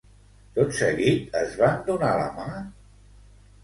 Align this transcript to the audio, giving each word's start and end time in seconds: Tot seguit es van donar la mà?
Tot 0.55 0.73
seguit 0.77 1.39
es 1.43 1.55
van 1.61 1.79
donar 1.93 2.13
la 2.25 2.29
mà? 2.43 2.53